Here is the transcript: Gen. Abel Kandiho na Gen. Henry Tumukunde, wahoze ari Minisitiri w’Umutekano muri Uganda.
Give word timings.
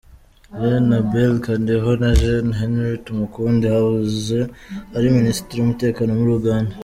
Gen. 0.59 0.87
Abel 0.99 1.31
Kandiho 1.45 1.91
na 2.01 2.09
Gen. 2.21 2.47
Henry 2.59 2.95
Tumukunde, 3.05 3.65
wahoze 3.75 4.39
ari 4.95 5.07
Minisitiri 5.17 5.57
w’Umutekano 5.59 6.11
muri 6.19 6.33
Uganda. 6.39 6.75